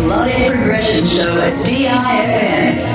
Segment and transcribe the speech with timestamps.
[0.00, 2.88] Melodic Progression Show at DIFN.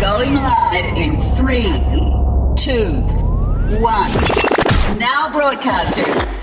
[0.00, 1.70] Going live in three,
[2.56, 3.02] two,
[3.80, 4.10] one.
[4.98, 6.41] Now broadcasting.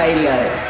[0.00, 0.69] Radio.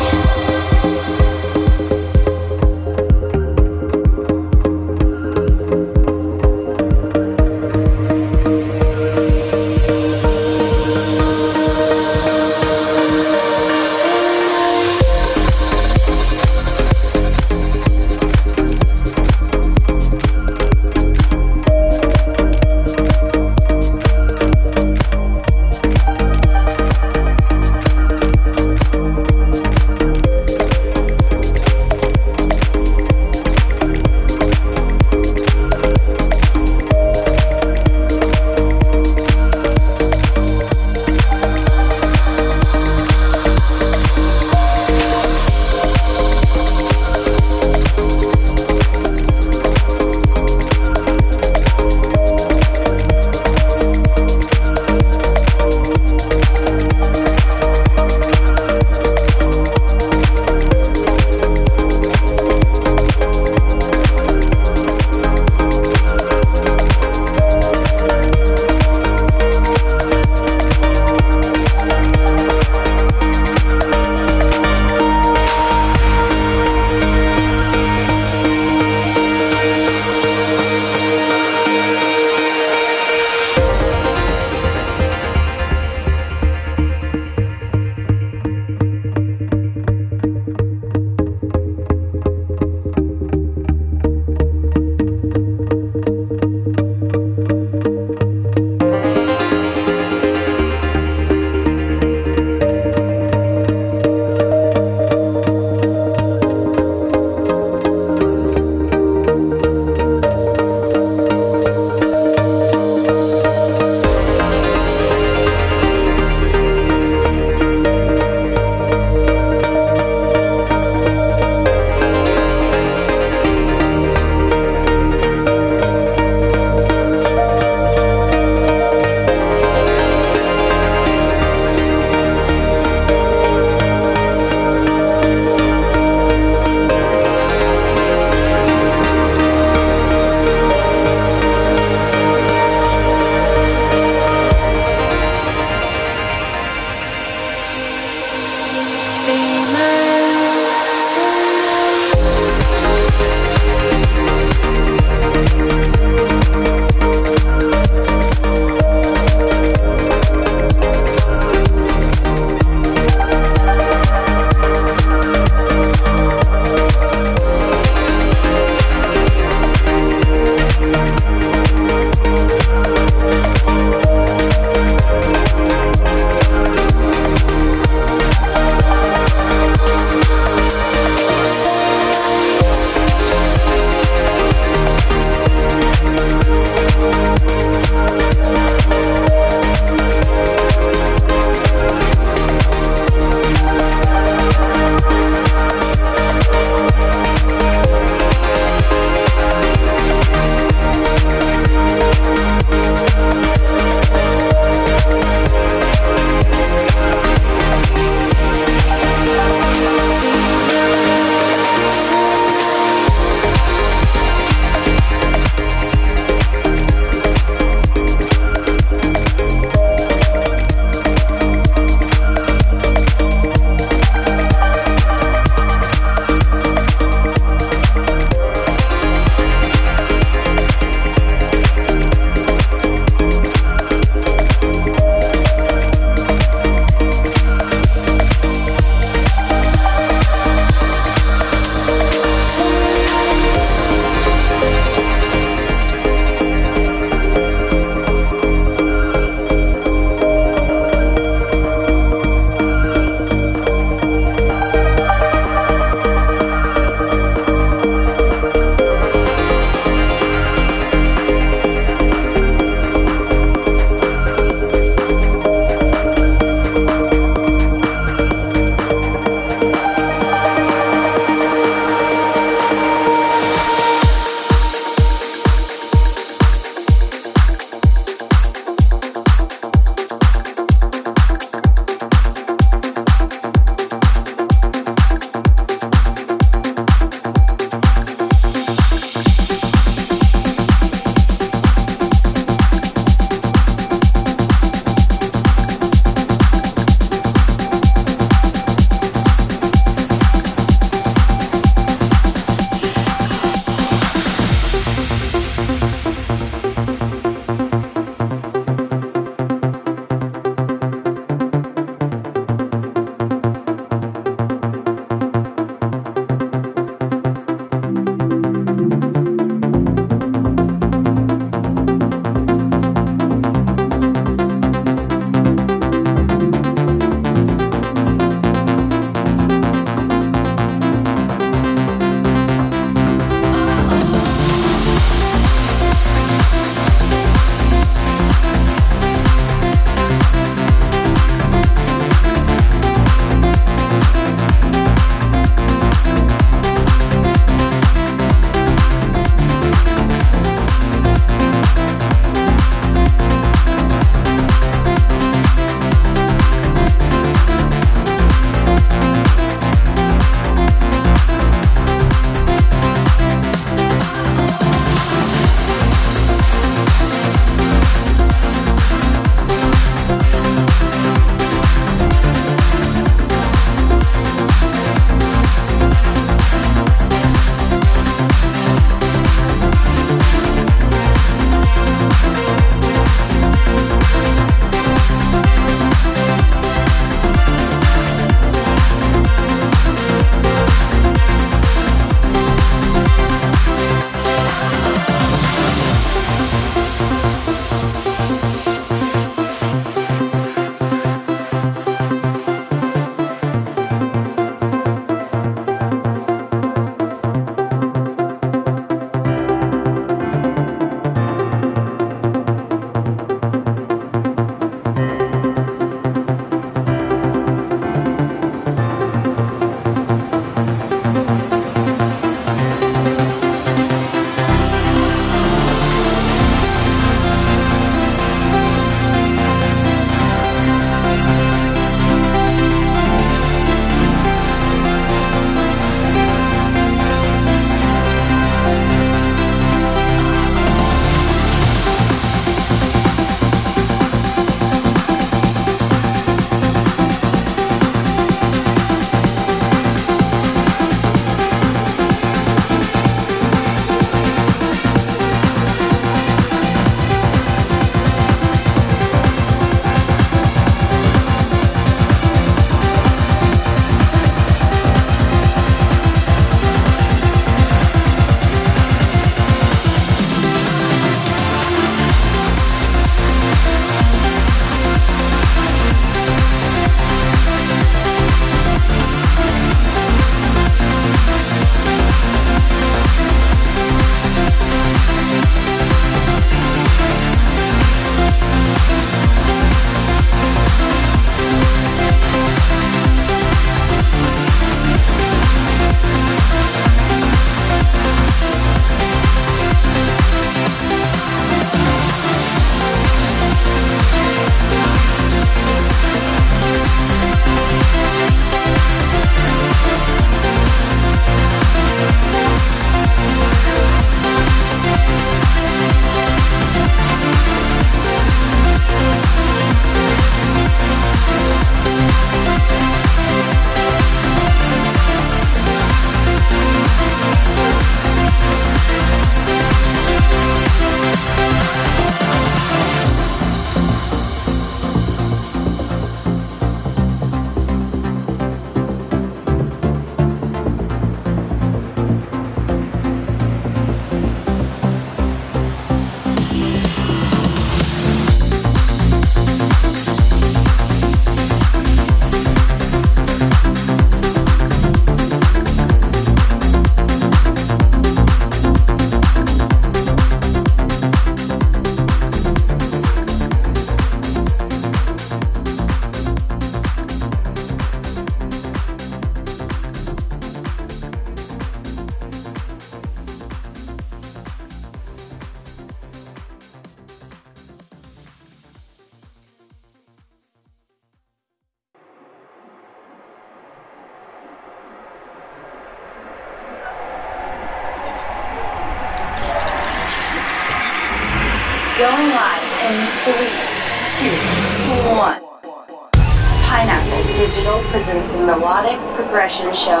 [599.51, 600.00] Progression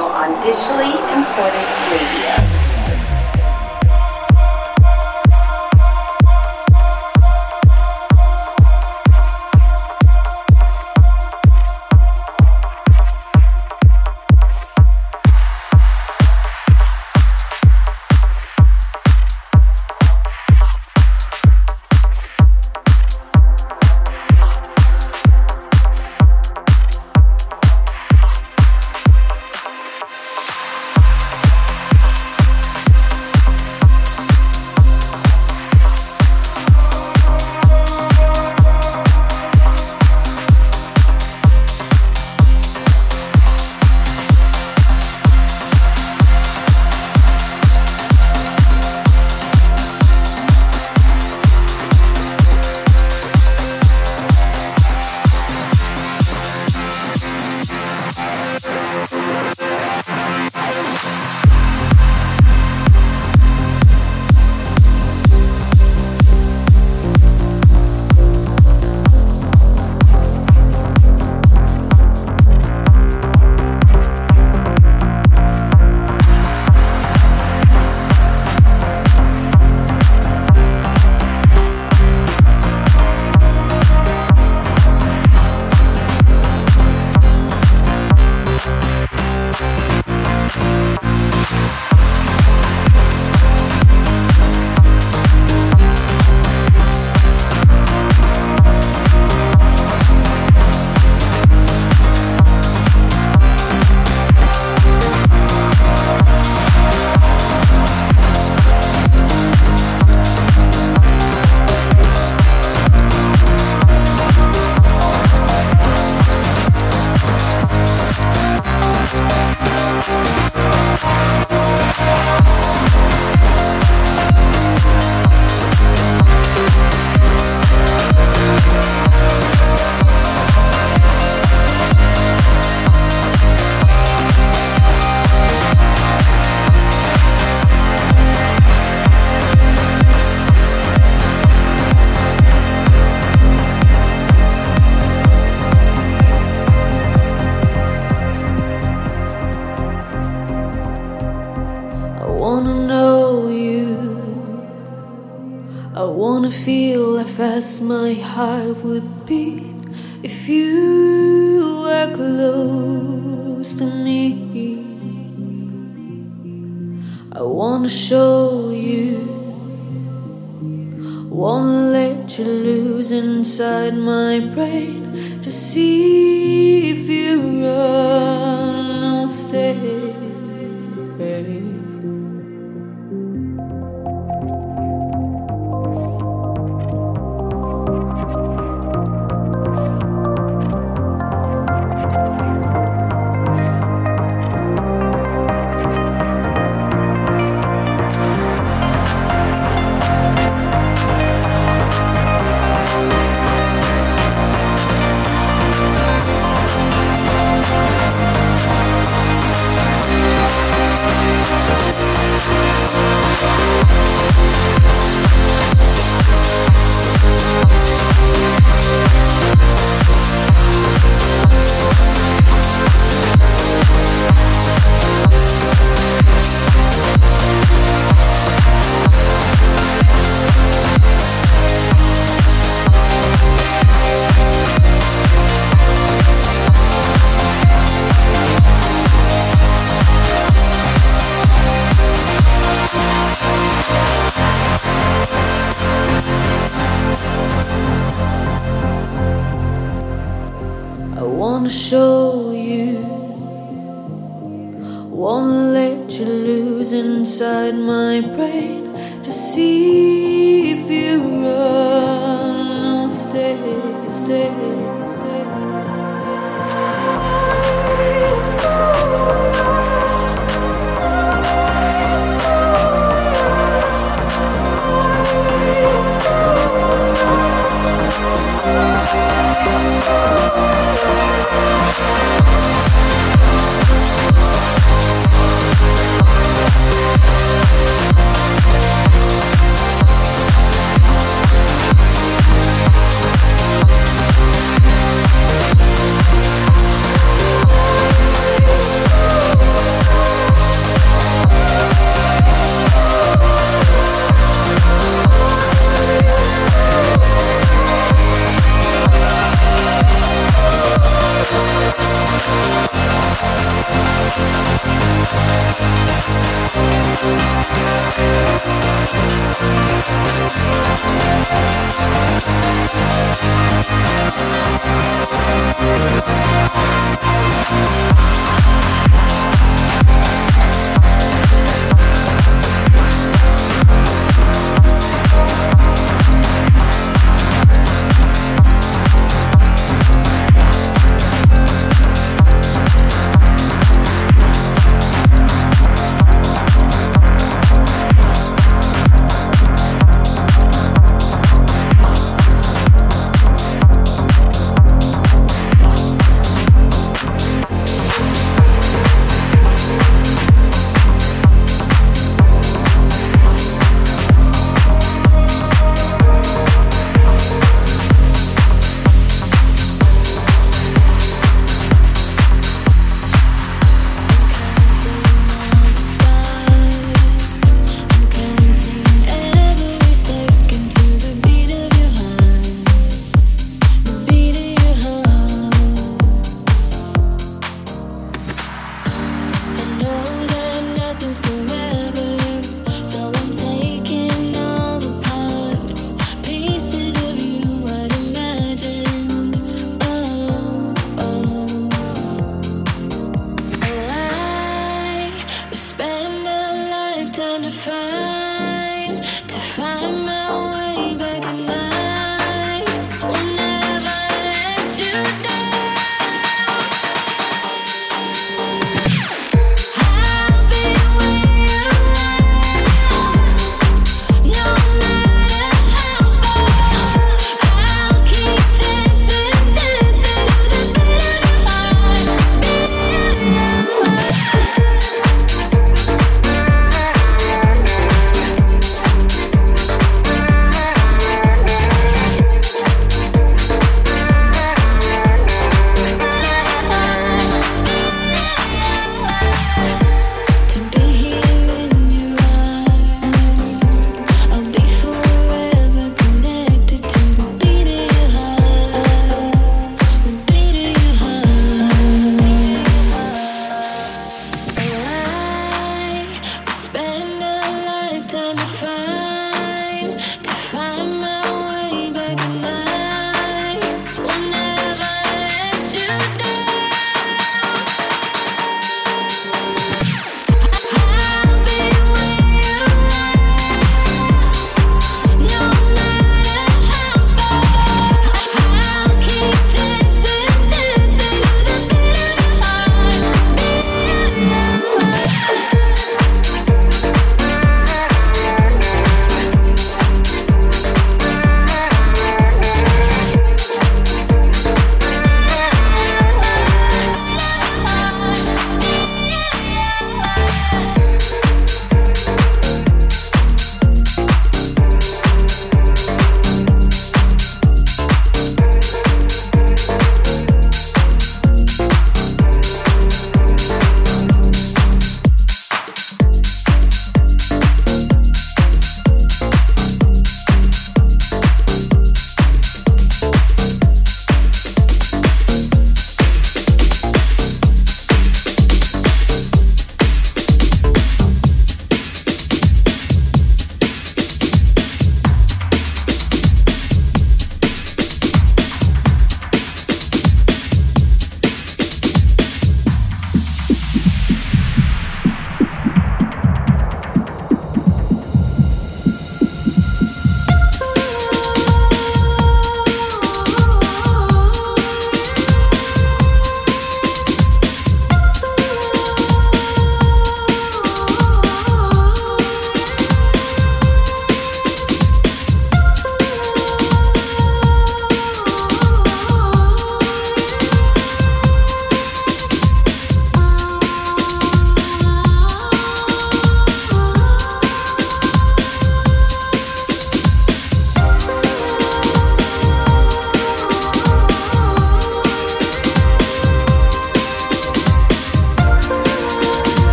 [157.61, 158.80] fast my heart